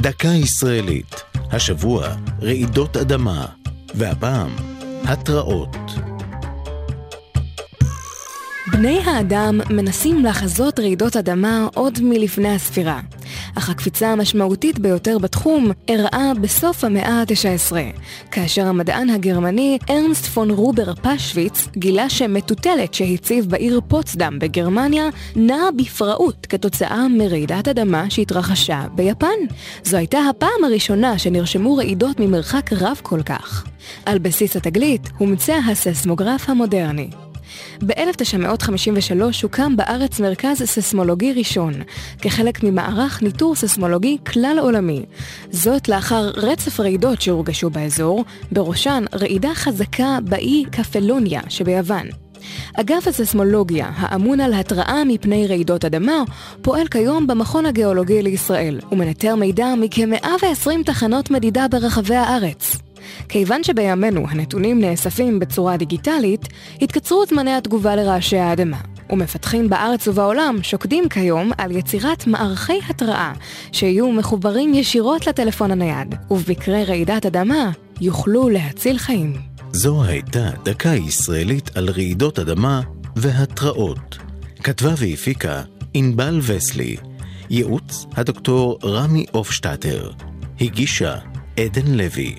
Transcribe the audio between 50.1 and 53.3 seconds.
באי קפלוניה שביוון. אגף